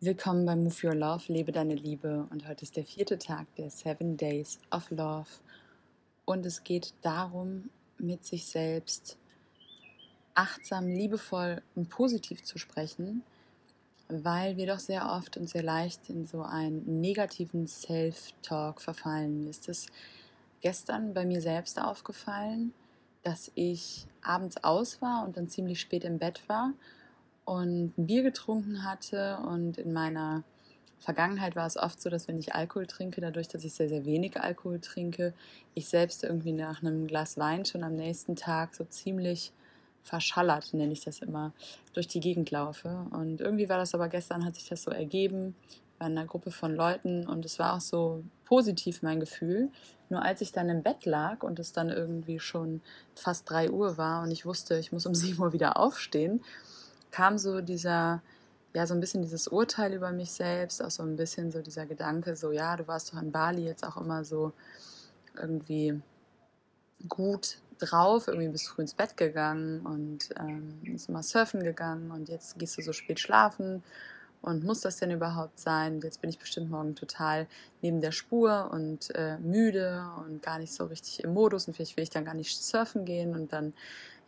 Willkommen 0.00 0.44
bei 0.44 0.54
Move 0.54 0.74
Your 0.88 0.94
Love, 0.94 1.32
lebe 1.32 1.52
deine 1.52 1.74
Liebe. 1.74 2.26
Und 2.28 2.46
heute 2.46 2.64
ist 2.64 2.76
der 2.76 2.84
vierte 2.84 3.18
Tag 3.18 3.46
der 3.56 3.70
Seven 3.70 4.18
Days 4.18 4.58
of 4.70 4.90
Love. 4.90 5.26
Und 6.26 6.44
es 6.44 6.62
geht 6.64 6.92
darum, 7.00 7.70
mit 7.96 8.22
sich 8.22 8.44
selbst 8.44 9.16
achtsam, 10.34 10.86
liebevoll 10.86 11.62
und 11.74 11.88
positiv 11.88 12.44
zu 12.44 12.58
sprechen, 12.58 13.22
weil 14.08 14.58
wir 14.58 14.66
doch 14.66 14.80
sehr 14.80 15.10
oft 15.10 15.38
und 15.38 15.48
sehr 15.48 15.62
leicht 15.62 16.10
in 16.10 16.26
so 16.26 16.42
einen 16.42 17.00
negativen 17.00 17.66
Self-Talk 17.66 18.82
verfallen. 18.82 19.44
Mir 19.44 19.48
ist 19.48 19.66
es 19.66 19.86
gestern 20.60 21.14
bei 21.14 21.24
mir 21.24 21.40
selbst 21.40 21.80
aufgefallen, 21.80 22.74
dass 23.22 23.50
ich 23.54 24.06
abends 24.20 24.62
aus 24.62 25.00
war 25.00 25.24
und 25.24 25.38
dann 25.38 25.48
ziemlich 25.48 25.80
spät 25.80 26.04
im 26.04 26.18
Bett 26.18 26.46
war 26.48 26.74
und 27.46 27.96
ein 27.96 28.06
Bier 28.06 28.22
getrunken 28.22 28.84
hatte. 28.84 29.38
Und 29.38 29.78
in 29.78 29.94
meiner 29.94 30.42
Vergangenheit 30.98 31.56
war 31.56 31.66
es 31.66 31.78
oft 31.78 32.02
so, 32.02 32.10
dass 32.10 32.28
wenn 32.28 32.38
ich 32.38 32.54
Alkohol 32.54 32.86
trinke, 32.86 33.22
dadurch, 33.22 33.48
dass 33.48 33.64
ich 33.64 33.72
sehr, 33.72 33.88
sehr 33.88 34.04
wenig 34.04 34.38
Alkohol 34.38 34.80
trinke, 34.80 35.32
ich 35.74 35.88
selbst 35.88 36.24
irgendwie 36.24 36.52
nach 36.52 36.82
einem 36.82 37.06
Glas 37.06 37.38
Wein 37.38 37.64
schon 37.64 37.84
am 37.84 37.94
nächsten 37.94 38.36
Tag 38.36 38.74
so 38.74 38.84
ziemlich 38.84 39.52
verschallert, 40.02 40.74
nenne 40.74 40.92
ich 40.92 41.00
das 41.00 41.20
immer, 41.20 41.52
durch 41.94 42.06
die 42.06 42.20
Gegend 42.20 42.50
laufe. 42.50 43.06
Und 43.10 43.40
irgendwie 43.40 43.68
war 43.68 43.78
das 43.78 43.94
aber 43.94 44.08
gestern, 44.08 44.44
hat 44.44 44.56
sich 44.56 44.68
das 44.68 44.82
so 44.82 44.90
ergeben, 44.90 45.54
bei 45.98 46.06
einer 46.06 46.26
Gruppe 46.26 46.50
von 46.50 46.74
Leuten 46.74 47.26
und 47.26 47.44
es 47.46 47.58
war 47.58 47.74
auch 47.74 47.80
so 47.80 48.22
positiv 48.44 49.02
mein 49.02 49.18
Gefühl. 49.18 49.70
Nur 50.08 50.22
als 50.22 50.40
ich 50.40 50.52
dann 50.52 50.68
im 50.68 50.82
Bett 50.82 51.06
lag 51.06 51.42
und 51.42 51.58
es 51.58 51.72
dann 51.72 51.88
irgendwie 51.88 52.38
schon 52.38 52.82
fast 53.14 53.48
drei 53.48 53.70
Uhr 53.70 53.96
war 53.96 54.22
und 54.22 54.30
ich 54.30 54.44
wusste, 54.44 54.78
ich 54.78 54.92
muss 54.92 55.06
um 55.06 55.14
sieben 55.14 55.40
Uhr 55.40 55.52
wieder 55.52 55.78
aufstehen, 55.78 56.42
kam 57.16 57.38
so 57.38 57.62
dieser, 57.62 58.22
ja, 58.74 58.86
so 58.86 58.92
ein 58.92 59.00
bisschen 59.00 59.22
dieses 59.22 59.48
Urteil 59.48 59.94
über 59.94 60.12
mich 60.12 60.32
selbst, 60.32 60.82
auch 60.82 60.90
so 60.90 61.02
ein 61.02 61.16
bisschen 61.16 61.50
so 61.50 61.62
dieser 61.62 61.86
Gedanke, 61.86 62.36
so, 62.36 62.52
ja, 62.52 62.76
du 62.76 62.86
warst 62.86 63.10
doch 63.10 63.22
in 63.22 63.32
Bali 63.32 63.64
jetzt 63.64 63.86
auch 63.86 63.96
immer 63.96 64.22
so 64.22 64.52
irgendwie 65.34 65.98
gut 67.08 67.56
drauf, 67.78 68.28
irgendwie 68.28 68.48
bist 68.48 68.68
früh 68.68 68.82
ins 68.82 68.92
Bett 68.92 69.16
gegangen 69.16 69.80
und 69.86 70.28
ähm, 70.38 70.78
bist 70.82 71.08
mal 71.08 71.22
surfen 71.22 71.62
gegangen 71.62 72.10
und 72.10 72.28
jetzt 72.28 72.58
gehst 72.58 72.76
du 72.76 72.82
so 72.82 72.92
spät 72.92 73.18
schlafen 73.18 73.82
und 74.42 74.64
muss 74.64 74.80
das 74.80 74.96
denn 74.96 75.10
überhaupt 75.10 75.58
sein? 75.58 76.00
Jetzt 76.02 76.20
bin 76.20 76.30
ich 76.30 76.38
bestimmt 76.38 76.70
morgen 76.70 76.94
total 76.94 77.46
neben 77.82 78.00
der 78.00 78.12
Spur 78.12 78.70
und 78.72 79.14
äh, 79.14 79.38
müde 79.38 80.04
und 80.18 80.42
gar 80.42 80.58
nicht 80.58 80.72
so 80.72 80.84
richtig 80.86 81.24
im 81.24 81.34
Modus 81.34 81.66
und 81.66 81.74
vielleicht 81.74 81.96
will 81.96 82.04
ich 82.04 82.10
dann 82.10 82.24
gar 82.24 82.34
nicht 82.34 82.56
surfen 82.62 83.04
gehen 83.04 83.34
und 83.34 83.52
dann, 83.52 83.74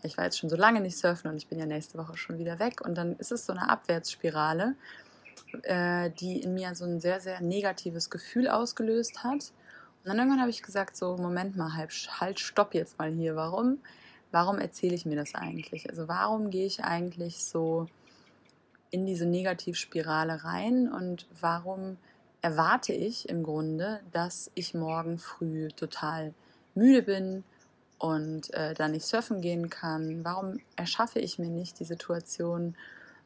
ich 0.03 0.17
war 0.17 0.25
jetzt 0.25 0.39
schon 0.39 0.51
so 0.51 0.57
lange 0.57 0.81
nicht 0.81 0.99
surfen 0.99 1.31
und 1.31 1.37
ich 1.37 1.49
bin 1.49 1.59
ja 1.59 1.67
nächste 1.67 1.99
Woche 1.99 2.17
schon 2.17 2.39
wieder 2.39 2.59
weg 2.59 2.81
und 2.85 2.97
dann 2.97 3.17
ist 3.17 3.33
es 3.33 3.47
so 3.47 3.53
eine 3.53 3.69
Abwärtsspirale, 3.71 4.75
äh, 5.63 6.11
die 6.11 6.41
in 6.43 6.55
mir 6.55 6.75
so 6.75 6.85
ein 6.85 7.01
sehr, 7.01 7.21
sehr 7.21 7.41
negatives 7.41 8.11
Gefühl 8.11 8.49
ausgelöst 8.49 9.25
hat. 9.25 9.53
Und 10.05 10.11
dann 10.11 10.19
irgendwann 10.19 10.41
habe 10.41 10.51
ich 10.51 10.63
gesagt, 10.63 10.97
so, 10.97 11.17
Moment 11.17 11.57
mal, 11.57 11.75
halt, 11.75 11.93
halt, 12.21 12.41
stopp 12.41 12.75
jetzt 12.75 12.99
mal 12.99 13.11
hier. 13.11 13.37
Warum, 13.37 13.79
warum 14.31 14.59
erzähle 14.59 14.95
ich 14.95 15.07
mir 15.07 15.17
das 15.17 15.35
eigentlich? 15.35 15.89
Also 15.91 16.09
warum 16.09 16.51
gehe 16.51 16.67
ich 16.67 16.85
eigentlich 16.85 17.45
so 17.45 17.89
in 18.91 19.07
diese 19.07 19.27
Negativspirale 19.27 20.45
rein 20.45 20.91
und 20.91 21.27
warum 21.41 21.99
erwarte 22.41 22.93
ich 22.93 23.29
im 23.29 23.43
Grunde, 23.43 24.01
dass 24.13 24.51
ich 24.55 24.75
morgen 24.75 25.19
früh 25.19 25.69
total 25.69 26.33
müde 26.75 27.03
bin 27.03 27.45
und 27.99 28.53
äh, 28.55 28.75
dann 28.75 28.93
nicht 28.93 29.07
surfen 29.07 29.41
gehen 29.41 29.71
kann? 29.71 30.25
Warum 30.25 30.61
erschaffe 30.77 31.19
ich 31.19 31.39
mir 31.39 31.51
nicht 31.51 31.81
die 31.81 31.85
Situation 31.85 32.77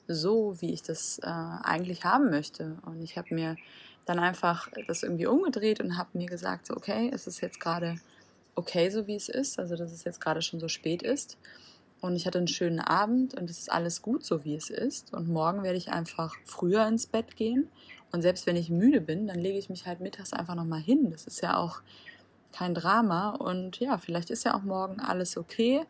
so, 0.08 0.60
wie 0.60 0.72
ich 0.72 0.82
das 0.82 1.18
äh, 1.18 1.26
eigentlich 1.26 2.04
haben 2.04 2.30
möchte? 2.30 2.76
Und 2.86 3.02
ich 3.02 3.16
habe 3.16 3.34
mir 3.34 3.56
dann 4.06 4.18
einfach 4.18 4.68
das 4.88 5.02
irgendwie 5.02 5.26
umgedreht 5.26 5.80
und 5.80 5.96
habe 5.96 6.18
mir 6.18 6.26
gesagt, 6.26 6.66
so, 6.66 6.74
okay, 6.74 7.10
es 7.12 7.26
ist 7.26 7.40
jetzt 7.40 7.60
gerade 7.60 7.96
okay, 8.54 8.90
so 8.90 9.06
wie 9.06 9.14
es 9.14 9.28
ist, 9.28 9.58
also 9.58 9.76
dass 9.76 9.92
es 9.92 10.04
jetzt 10.04 10.20
gerade 10.20 10.42
schon 10.42 10.60
so 10.60 10.68
spät 10.68 11.02
ist 11.02 11.38
und 12.02 12.16
ich 12.16 12.26
hatte 12.26 12.38
einen 12.38 12.48
schönen 12.48 12.80
Abend 12.80 13.32
und 13.34 13.48
es 13.48 13.60
ist 13.60 13.70
alles 13.70 14.02
gut, 14.02 14.24
so 14.24 14.44
wie 14.44 14.56
es 14.56 14.70
ist. 14.70 15.14
Und 15.14 15.28
morgen 15.28 15.62
werde 15.62 15.78
ich 15.78 15.92
einfach 15.92 16.34
früher 16.44 16.84
ins 16.88 17.06
Bett 17.06 17.36
gehen. 17.36 17.68
Und 18.10 18.22
selbst 18.22 18.44
wenn 18.44 18.56
ich 18.56 18.70
müde 18.70 19.00
bin, 19.00 19.28
dann 19.28 19.38
lege 19.38 19.56
ich 19.56 19.70
mich 19.70 19.86
halt 19.86 20.00
mittags 20.00 20.32
einfach 20.32 20.56
nochmal 20.56 20.80
hin. 20.80 21.12
Das 21.12 21.28
ist 21.28 21.40
ja 21.42 21.56
auch 21.56 21.80
kein 22.50 22.74
Drama. 22.74 23.30
Und 23.30 23.78
ja, 23.78 23.98
vielleicht 23.98 24.30
ist 24.30 24.44
ja 24.44 24.54
auch 24.54 24.64
morgen 24.64 24.98
alles 24.98 25.36
okay. 25.36 25.86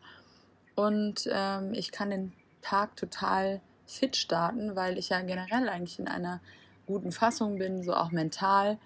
Und 0.75 1.27
ähm, 1.31 1.73
ich 1.73 1.91
kann 1.91 2.11
den 2.11 2.31
Tag 2.61 2.95
total 2.95 3.59
fit 3.87 4.15
starten, 4.15 4.75
weil 4.75 4.99
ich 4.99 5.09
ja 5.09 5.19
generell 5.21 5.67
eigentlich 5.67 5.97
in 5.97 6.07
einer 6.07 6.41
guten 6.85 7.11
Fassung 7.11 7.57
bin, 7.57 7.81
so 7.81 7.95
auch 7.95 8.11
mental. 8.11 8.77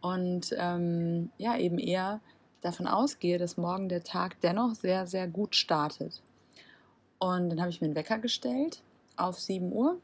Und 0.00 0.54
ähm, 0.56 1.30
ja, 1.36 1.58
eben 1.58 1.78
eher 1.78 2.20
davon 2.62 2.86
ausgehe, 2.86 3.36
dass 3.36 3.58
morgen 3.58 3.90
der 3.90 4.02
Tag 4.02 4.40
dennoch 4.40 4.74
sehr, 4.74 5.06
sehr 5.06 5.28
gut 5.28 5.54
startet. 5.54 6.22
Und 7.20 7.50
dann 7.50 7.60
habe 7.60 7.70
ich 7.70 7.80
mir 7.80 7.86
einen 7.86 7.94
Wecker 7.94 8.18
gestellt 8.18 8.82
auf 9.16 9.38
7 9.38 9.72
Uhr 9.72 9.98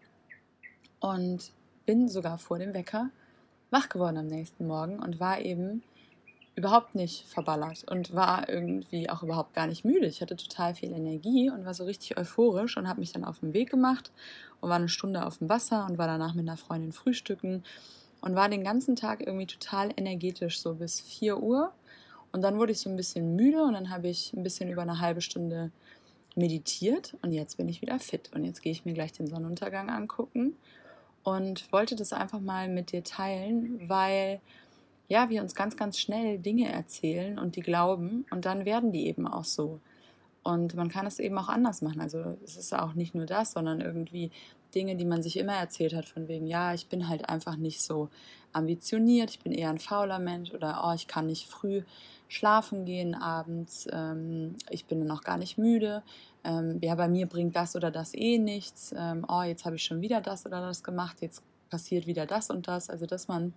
und 1.01 1.51
bin 1.87 2.09
sogar 2.09 2.39
vor 2.39 2.59
dem 2.59 2.75
Wecker 2.75 3.11
wach 3.71 3.89
geworden 3.89 4.19
am 4.19 4.27
nächsten 4.27 4.67
Morgen 4.67 5.01
und 5.01 5.19
war 5.19 5.41
eben 5.41 5.83
überhaupt 6.57 6.95
nicht 6.95 7.27
verballert 7.27 7.85
und 7.91 8.15
war 8.15 8.49
irgendwie 8.49 9.11
auch 9.11 9.23
überhaupt 9.23 9.55
gar 9.55 9.67
nicht 9.67 9.85
müde. 9.85 10.07
Ich 10.07 10.21
hatte 10.21 10.37
total 10.37 10.75
viel 10.75 10.93
Energie 10.93 11.51
und 11.51 11.65
war 11.65 11.75
so 11.75 11.85
richtig 11.85 12.17
euphorisch 12.17 12.77
und 12.77 12.89
habe 12.89 13.01
mich 13.01 13.13
dann 13.13 13.25
auf 13.25 13.41
den 13.41 13.53
Weg 13.53 13.71
gemacht 13.71 14.13
und 14.61 14.69
war 14.69 14.77
eine 14.77 14.89
Stunde 14.89 15.27
auf 15.27 15.39
dem 15.39 15.49
Wasser 15.49 15.87
und 15.87 15.99
war 15.99 16.07
danach 16.07 16.35
mit 16.35 16.49
einer 16.49 16.57
Freundin 16.57 16.93
frühstücken 16.93 17.65
und 18.21 18.35
war 18.35 18.49
den 18.49 18.65
ganzen 18.65 18.97
Tag 18.97 19.27
irgendwie 19.27 19.47
total 19.47 19.91
energetisch, 19.97 20.61
so 20.61 20.75
bis 20.75 21.01
4 21.01 21.43
Uhr. 21.43 21.73
Und 22.33 22.43
dann 22.43 22.59
wurde 22.59 22.73
ich 22.73 22.81
so 22.81 22.91
ein 22.91 22.97
bisschen 22.97 23.37
müde 23.37 23.63
und 23.63 23.75
dann 23.75 23.91
habe 23.91 24.09
ich 24.09 24.33
ein 24.33 24.43
bisschen 24.43 24.71
über 24.71 24.83
eine 24.83 25.01
halbe 25.01 25.21
Stunde 25.21 25.71
meditiert 26.37 27.17
und 27.23 27.33
jetzt 27.33 27.57
bin 27.57 27.69
ich 27.69 27.83
wieder 27.83 27.99
fit. 27.99 28.31
Und 28.35 28.45
jetzt 28.45 28.63
gehe 28.63 28.73
ich 28.73 28.85
mir 28.85 28.95
gleich 28.95 29.13
den 29.13 29.27
Sonnenuntergang 29.27 29.91
angucken 29.91 30.57
und 31.23 31.71
wollte 31.73 31.97
das 31.97 32.13
einfach 32.13 32.41
mal 32.41 32.69
mit 32.69 32.93
dir 32.93 33.03
teilen, 33.03 33.89
weil 33.89 34.41
ja, 35.09 35.31
wir 35.31 35.43
uns 35.43 35.55
ganz, 35.55 35.77
ganz 35.77 35.99
schnell 35.99 36.39
Dinge 36.39 36.71
erzählen 36.71 37.39
und 37.39 37.57
die 37.57 37.61
glauben 37.61 38.27
und 38.31 38.45
dann 38.45 38.65
werden 38.65 38.93
die 38.93 39.07
eben 39.07 39.27
auch 39.27 39.45
so. 39.45 39.81
Und 40.47 40.77
man 40.77 40.89
kann 40.89 41.07
es 41.07 41.19
eben 41.19 41.37
auch 41.39 41.49
anders 41.49 41.83
machen. 41.83 42.01
Also 42.01 42.37
es 42.45 42.57
ist 42.57 42.73
auch 42.73 42.95
nicht 42.95 43.17
nur 43.17 43.27
das, 43.27 43.51
sondern 43.51 43.81
irgendwie 43.81 44.31
Dinge, 44.77 44.95
die 44.95 45.05
man 45.05 45.21
sich 45.21 45.39
immer 45.39 45.55
erzählt 45.55 45.93
hat, 45.93 46.07
von 46.07 46.29
wegen, 46.29 46.47
ja, 46.47 46.73
ich 46.73 46.87
bin 46.87 47.09
halt 47.09 47.29
einfach 47.29 47.57
nicht 47.57 47.81
so 47.81 48.11
ambitioniert, 48.53 49.31
ich 49.31 49.41
bin 49.41 49.51
eher 49.51 49.71
ein 49.71 49.81
fauler 49.81 50.21
Mensch 50.21 50.53
oder 50.53 50.85
oh, 50.87 50.95
ich 50.95 51.09
kann 51.09 51.27
nicht 51.27 51.49
früh 51.49 51.83
schlafen 52.29 52.85
gehen 52.85 53.17
abends, 53.17 53.89
ähm, 53.91 54.55
ich 54.71 54.87
bin 54.87 55.05
noch 55.05 55.25
gar 55.25 55.37
nicht 55.37 55.59
müde, 55.59 56.05
ähm, 56.45 56.79
ja, 56.81 56.95
bei 56.95 57.09
mir 57.09 57.27
bringt 57.27 57.57
das 57.57 57.75
oder 57.75 57.91
das 57.91 58.15
eh 58.15 58.39
nichts, 58.39 58.95
ähm, 58.97 59.27
oh, 59.29 59.43
jetzt 59.43 59.65
habe 59.65 59.77
ich 59.77 59.83
schon 59.83 60.01
wieder 60.01 60.21
das 60.21 60.47
oder 60.47 60.61
das 60.61 60.85
gemacht, 60.85 61.23
jetzt 61.23 61.43
passiert 61.71 62.07
wieder 62.07 62.25
das 62.25 62.51
und 62.51 62.69
das. 62.69 62.89
Also, 62.89 63.07
dass 63.07 63.27
man 63.27 63.53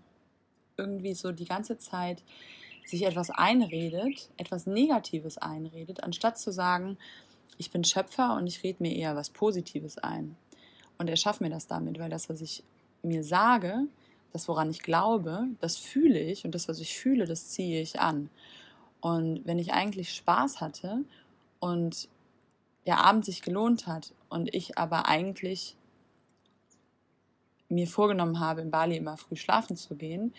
irgendwie 0.78 1.14
so 1.14 1.32
die 1.32 1.46
ganze 1.46 1.78
Zeit 1.78 2.24
sich 2.90 3.04
etwas 3.04 3.30
einredet, 3.30 4.30
etwas 4.38 4.66
Negatives 4.66 5.38
einredet, 5.38 6.04
anstatt 6.04 6.38
zu 6.38 6.52
sagen, 6.52 6.98
ich 7.58 7.72
bin 7.72 7.84
Schöpfer 7.84 8.36
und 8.36 8.48
ich 8.48 8.64
rede 8.64 8.82
mir 8.82 8.96
eher 8.96 9.16
was 9.16 9.30
Positives 9.30 9.98
ein. 9.98 10.36
Und 10.98 11.10
erschaffe 11.10 11.44
mir 11.44 11.50
das 11.50 11.68
damit, 11.68 12.00
weil 12.00 12.10
das, 12.10 12.30
was 12.30 12.42
ich 12.42 12.64
mir 13.04 13.24
sage, 13.24 13.88
das, 14.34 14.48
woran 14.48 14.70
ich 14.70 14.82
glaube, 14.82 15.48
das 15.60 15.78
fühle 15.78 16.20
ich 16.20 16.46
und 16.46 16.54
das, 16.54 16.68
was 16.68 16.80
ich 16.80 16.98
fühle, 16.98 17.26
das 17.26 17.50
ziehe 17.50 17.82
ich 17.82 18.00
an. 18.00 18.30
Und 19.02 19.46
wenn 19.46 19.60
ich 19.60 19.74
eigentlich 19.74 20.14
Spaß 20.14 20.62
hatte 20.62 21.04
und 21.60 22.10
der 22.86 23.00
Abend 23.00 23.26
sich 23.26 23.42
gelohnt 23.42 23.88
hat 23.88 24.14
und 24.30 24.54
ich 24.54 24.78
aber 24.78 25.08
eigentlich 25.08 25.76
mir 27.70 27.88
vorgenommen 27.88 28.40
habe, 28.40 28.62
in 28.62 28.72
Bali 28.72 28.98
immer 28.98 29.18
früh 29.18 29.36
schlafen 29.36 29.78
zu 29.78 29.96
gehen, 29.96 30.34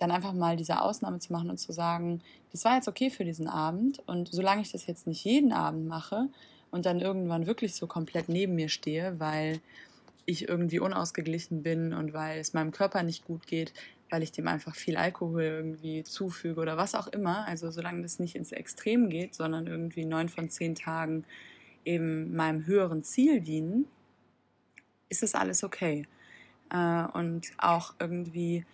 dann 0.00 0.10
einfach 0.10 0.32
mal 0.32 0.56
diese 0.56 0.80
Ausnahme 0.80 1.18
zu 1.18 1.32
machen 1.32 1.50
und 1.50 1.58
zu 1.58 1.72
sagen, 1.72 2.22
das 2.52 2.64
war 2.64 2.74
jetzt 2.74 2.88
okay 2.88 3.10
für 3.10 3.24
diesen 3.24 3.46
Abend 3.46 4.02
und 4.06 4.28
solange 4.28 4.62
ich 4.62 4.72
das 4.72 4.86
jetzt 4.86 5.06
nicht 5.06 5.24
jeden 5.24 5.52
Abend 5.52 5.86
mache 5.86 6.28
und 6.70 6.86
dann 6.86 7.00
irgendwann 7.00 7.46
wirklich 7.46 7.74
so 7.74 7.86
komplett 7.86 8.28
neben 8.28 8.54
mir 8.54 8.70
stehe, 8.70 9.20
weil 9.20 9.60
ich 10.24 10.48
irgendwie 10.48 10.78
unausgeglichen 10.78 11.62
bin 11.62 11.92
und 11.92 12.14
weil 12.14 12.38
es 12.38 12.54
meinem 12.54 12.72
Körper 12.72 13.02
nicht 13.02 13.26
gut 13.26 13.46
geht, 13.46 13.74
weil 14.08 14.22
ich 14.22 14.32
dem 14.32 14.48
einfach 14.48 14.74
viel 14.74 14.96
Alkohol 14.96 15.42
irgendwie 15.42 16.02
zufüge 16.02 16.60
oder 16.60 16.78
was 16.78 16.94
auch 16.94 17.08
immer. 17.08 17.46
Also 17.46 17.70
solange 17.70 18.02
das 18.02 18.18
nicht 18.18 18.36
ins 18.36 18.52
Extrem 18.52 19.10
geht, 19.10 19.34
sondern 19.34 19.66
irgendwie 19.66 20.06
neun 20.06 20.30
von 20.30 20.48
zehn 20.48 20.74
Tagen 20.74 21.24
eben 21.84 22.34
meinem 22.34 22.64
höheren 22.64 23.04
Ziel 23.04 23.40
dienen, 23.40 23.84
ist 25.10 25.22
das 25.22 25.34
alles 25.34 25.62
okay. 25.62 26.06
Äh, 26.70 27.04
und 27.12 27.52
auch 27.58 27.94
irgendwie 27.98 28.64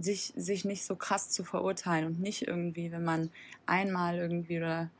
sich, 0.00 0.32
sich 0.36 0.64
nicht 0.64 0.84
so 0.84 0.96
krass 0.96 1.30
zu 1.30 1.44
verurteilen 1.44 2.06
und 2.06 2.20
nicht 2.20 2.46
irgendwie, 2.46 2.92
wenn 2.92 3.04
man 3.04 3.30
einmal 3.66 4.16
irgendwie 4.16 4.58
oder 4.58 4.90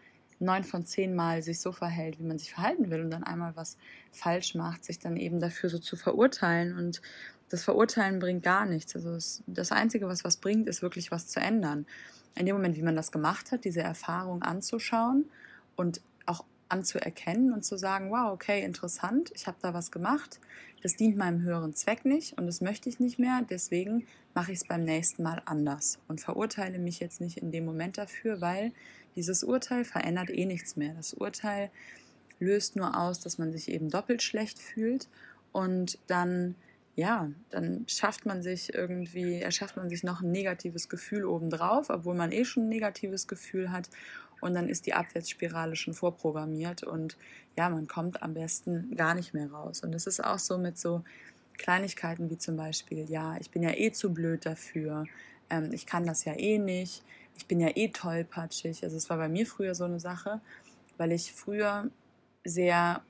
neun 0.41 0.65
von 0.65 0.87
zehn 0.87 1.15
Mal 1.15 1.43
sich 1.43 1.61
so 1.61 1.73
verhält, 1.73 2.19
wie 2.19 2.25
man 2.25 2.39
sich 2.39 2.53
verhalten 2.53 2.91
will 2.91 3.00
und 3.00 3.11
dann 3.11 3.25
einmal 3.25 3.56
was 3.56 3.77
falsch 4.12 4.55
macht, 4.55 4.85
sich 4.85 4.99
dann 4.99 5.17
eben 5.17 5.41
dafür 5.41 5.69
so 5.69 5.79
zu 5.79 5.97
verurteilen 5.97 6.77
und 6.77 7.00
das 7.50 7.65
Verurteilen 7.65 8.19
bringt 8.19 8.43
gar 8.43 8.67
nichts. 8.67 8.95
Also 8.95 9.11
es, 9.11 9.43
das 9.47 9.73
Einzige, 9.73 10.06
was 10.06 10.25
was 10.25 10.37
bringt, 10.37 10.69
ist 10.69 10.83
wirklich 10.83 11.11
was 11.11 11.29
zu 11.29 11.41
ändern. 11.41 11.87
In 12.35 12.47
dem 12.47 12.56
Moment, 12.56 12.77
wie 12.77 12.83
man 12.83 12.94
das 12.94 13.11
gemacht 13.11 13.53
hat, 13.53 13.65
diese 13.65 13.81
Erfahrung 13.81 14.43
anzuschauen 14.43 15.25
und 15.77 16.01
anzuerkennen 16.69 17.53
und 17.53 17.65
zu 17.65 17.76
sagen, 17.76 18.11
wow, 18.11 18.32
okay, 18.32 18.62
interessant, 18.65 19.31
ich 19.35 19.47
habe 19.47 19.59
da 19.61 19.75
was 19.75 19.91
gemacht, 19.91 20.41
das 20.82 20.97
dient 20.97 21.17
meinem 21.17 21.43
höheren 21.43 21.75
Zweck 21.75 22.05
nicht 22.05 22.38
und 22.38 22.47
das 22.47 22.61
möchte 22.61 22.88
ich 22.88 23.00
nicht 23.00 23.19
mehr, 23.19 23.43
deswegen 23.49 24.06
mache 24.35 24.53
ich 24.53 24.59
es 24.59 24.69
beim 24.69 24.85
nächsten 24.85 25.23
Mal 25.23 25.43
anders 25.47 25.99
und 26.09 26.20
verurteile 26.20 26.79
mich 26.79 27.00
jetzt 27.00 27.20
nicht 27.20 27.38
in 27.38 27.50
dem 27.50 27.65
Moment 27.65 27.99
dafür, 27.99 28.41
weil 28.41 28.73
dieses 29.17 29.43
Urteil 29.43 29.85
verändert 29.85 30.31
eh 30.31 30.44
nichts 30.44 30.76
mehr. 30.76 30.94
Das 30.94 31.15
Urteil 31.15 31.70
löst 32.38 32.76
nur 32.76 32.97
aus, 32.97 33.20
dass 33.20 33.38
man 33.38 33.53
sich 33.53 33.69
eben 33.69 33.91
doppelt 33.91 34.23
schlecht 34.23 34.59
fühlt 34.59 35.09
und 35.53 35.99
dann 36.06 36.55
ja, 36.99 37.31
dann 37.50 37.85
schafft 37.87 38.26
man 38.26 38.43
sich 38.43 38.75
irgendwie, 38.75 39.41
erschafft 39.41 39.76
man 39.76 39.88
sich 39.88 40.03
noch 40.03 40.20
ein 40.20 40.32
negatives 40.32 40.88
Gefühl 40.88 41.26
obendrauf, 41.26 41.91
obwohl 41.91 42.17
man 42.17 42.32
eh 42.32 42.44
schon 42.44 42.65
ein 42.65 42.69
negatives 42.69 43.29
Gefühl 43.29 43.70
hat. 43.70 43.88
Und 44.40 44.55
dann 44.55 44.69
ist 44.69 44.87
die 44.87 44.94
Abwärtsspirale 44.94 45.76
schon 45.76 45.94
vorprogrammiert 45.94 46.82
und 46.82 47.17
ja, 47.56 47.69
man 47.69 47.88
kommt 47.88 48.23
am 48.23 48.35
besten 48.35 48.94
gar 48.96 49.14
nicht 49.14 49.35
mehr 49.35 49.50
raus. 49.50 49.82
Und 49.82 49.94
es 49.94 50.06
ist 50.06 50.23
auch 50.25 50.38
so 50.38 50.58
mit 50.58 50.79
so 50.79 51.02
Kleinigkeiten 51.56 52.31
wie 52.31 52.38
zum 52.38 52.56
Beispiel, 52.56 53.11
ja, 53.11 53.37
ich 53.40 53.50
bin 53.50 53.62
ja 53.62 53.70
eh 53.70 53.90
zu 53.90 54.14
blöd 54.14 54.46
dafür, 54.46 55.06
ähm, 55.50 55.70
ich 55.73 55.87
kann 55.87 56.06
das 56.06 56.25
ja 56.25 56.35
eh 56.38 56.58
nicht, 56.58 57.02
ich 57.37 57.46
bin 57.46 57.61
ja 57.61 57.70
eh 57.75 57.88
tollpatschig. 57.88 58.85
Also 58.85 58.96
es 58.96 59.11
war 59.11 59.17
bei 59.17 59.29
mir 59.29 59.46
früher 59.46 59.75
so 59.75 59.85
eine 59.85 60.00
Sache, 60.00 60.41
weil 60.96 61.12
ich 61.12 61.32
früher 61.32 61.91
sehr 62.44 63.02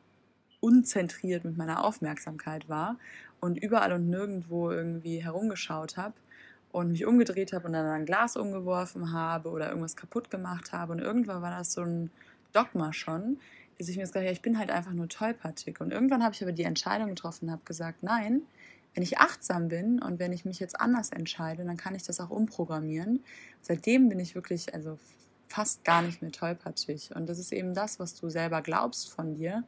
unzentriert 0.61 1.45
mit 1.45 1.57
meiner 1.57 1.85
Aufmerksamkeit 1.85 2.69
war 2.69 2.97
und 3.41 3.63
überall 3.63 3.93
und 3.93 4.09
nirgendwo 4.09 4.71
irgendwie 4.71 5.23
herumgeschaut 5.23 5.97
habe 5.97 6.15
und 6.73 6.93
mich 6.93 7.07
umgedreht 7.07 7.53
habe 7.53 7.67
und 7.67 7.73
dann 7.73 7.87
ein 7.87 8.05
Glas 8.05 8.37
umgeworfen 8.37 9.13
habe 9.13 9.51
oder 9.51 9.69
irgendwas 9.69 9.97
kaputt 9.97 10.31
gemacht 10.31 10.73
habe. 10.73 10.93
Und 10.93 11.01
irgendwann 11.01 11.43
war 11.43 11.51
das 11.51 11.73
so 11.73 11.83
ein 11.83 12.11
Dogma 12.53 12.93
schon, 12.93 13.39
dass 13.79 13.89
ich 13.89 13.97
mir 13.97 14.03
gesagt 14.03 14.17
habe, 14.17 14.27
ja, 14.27 14.33
ich 14.33 14.43
bin 14.43 14.59
halt 14.59 14.71
einfach 14.71 14.93
nur 14.93 15.09
tollpatschig. 15.09 15.81
Und 15.81 15.93
irgendwann 15.93 16.23
habe 16.23 16.35
ich 16.35 16.43
aber 16.43 16.53
die 16.53 16.65
Entscheidung 16.65 17.09
getroffen 17.11 17.47
und 17.47 17.53
habe 17.53 17.63
gesagt, 17.65 18.03
nein, 18.03 18.43
wenn 18.95 19.03
ich 19.03 19.19
achtsam 19.19 19.69
bin 19.69 20.03
und 20.03 20.19
wenn 20.19 20.33
ich 20.33 20.45
mich 20.45 20.59
jetzt 20.59 20.81
anders 20.81 21.11
entscheide, 21.11 21.65
dann 21.65 21.77
kann 21.77 21.95
ich 21.95 22.03
das 22.03 22.21
auch 22.21 22.31
umprogrammieren. 22.31 23.23
Seitdem 23.63 24.09
bin 24.09 24.19
ich 24.19 24.35
wirklich, 24.35 24.75
also 24.75 24.99
fast 25.49 25.85
gar 25.85 26.03
nicht 26.03 26.21
mehr 26.21 26.33
tollpatschig. 26.33 27.15
Und 27.15 27.29
das 27.29 27.39
ist 27.39 27.53
eben 27.53 27.75
das, 27.75 27.99
was 27.99 28.15
du 28.15 28.29
selber 28.29 28.61
glaubst 28.61 29.11
von 29.11 29.35
dir 29.35 29.65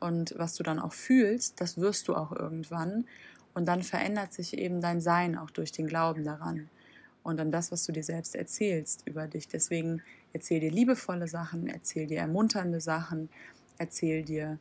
und 0.00 0.34
was 0.36 0.54
du 0.54 0.62
dann 0.62 0.78
auch 0.78 0.92
fühlst, 0.92 1.60
das 1.60 1.78
wirst 1.78 2.08
du 2.08 2.14
auch 2.14 2.32
irgendwann. 2.32 3.06
Und 3.56 3.64
dann 3.64 3.82
verändert 3.82 4.34
sich 4.34 4.58
eben 4.58 4.82
dein 4.82 5.00
Sein 5.00 5.34
auch 5.38 5.50
durch 5.50 5.72
den 5.72 5.86
Glauben 5.86 6.24
daran. 6.24 6.68
Und 7.22 7.38
dann 7.38 7.50
das, 7.50 7.72
was 7.72 7.86
du 7.86 7.92
dir 7.92 8.02
selbst 8.02 8.36
erzählst 8.36 9.02
über 9.06 9.26
dich. 9.26 9.48
Deswegen 9.48 10.02
erzähl 10.34 10.60
dir 10.60 10.70
liebevolle 10.70 11.26
Sachen, 11.26 11.66
erzähl 11.66 12.06
dir 12.06 12.18
ermunternde 12.18 12.82
Sachen, 12.82 13.30
erzähl 13.78 14.22
dir 14.22 14.58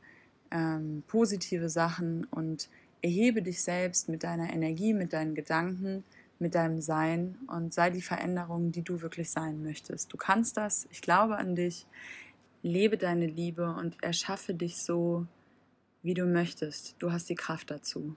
ähm, 0.49 1.03
positive 1.07 1.67
Sachen 1.67 2.23
und 2.31 2.69
erhebe 3.01 3.41
dich 3.41 3.61
selbst 3.61 4.07
mit 4.07 4.23
deiner 4.23 4.53
Energie, 4.53 4.93
mit 4.93 5.11
deinen 5.11 5.35
Gedanken, 5.35 6.05
mit 6.39 6.55
deinem 6.55 6.79
Sein 6.79 7.35
und 7.47 7.73
sei 7.73 7.89
die 7.89 8.01
Veränderung, 8.01 8.71
die 8.71 8.81
du 8.81 9.01
wirklich 9.01 9.29
sein 9.29 9.61
möchtest. 9.61 10.13
Du 10.13 10.15
kannst 10.15 10.55
das, 10.55 10.87
ich 10.89 11.01
glaube 11.01 11.35
an 11.35 11.57
dich 11.57 11.85
lebe 12.61 12.97
deine 12.97 13.27
Liebe 13.27 13.69
und 13.69 14.01
erschaffe 14.01 14.53
dich 14.53 14.77
so, 14.77 15.27
wie 16.01 16.13
du 16.13 16.25
möchtest. 16.25 16.95
Du 16.97 17.11
hast 17.11 17.29
die 17.29 17.35
Kraft 17.35 17.69
dazu. 17.69 18.15